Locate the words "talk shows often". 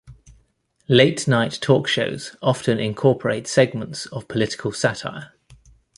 1.61-2.79